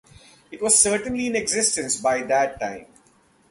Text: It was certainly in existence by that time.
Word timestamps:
It 0.49 0.63
was 0.63 0.79
certainly 0.81 1.27
in 1.27 1.35
existence 1.35 1.95
by 1.97 2.23
that 2.23 2.59
time. 2.59 2.87